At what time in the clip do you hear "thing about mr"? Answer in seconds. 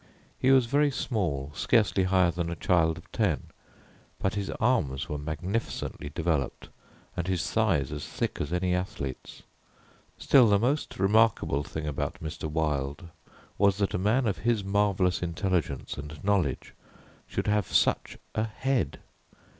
11.63-12.49